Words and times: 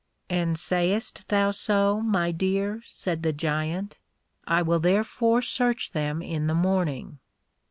And 0.31 0.57
sayest 0.57 1.27
thou 1.27 1.51
so, 1.51 2.01
my 2.01 2.31
dear? 2.31 2.81
said 2.87 3.21
the 3.21 3.31
Giant, 3.31 3.99
I 4.47 4.63
will 4.63 4.79
therefore 4.79 5.43
search 5.43 5.91
them 5.91 6.23
in 6.23 6.47
the 6.47 6.55
morning. 6.55 7.19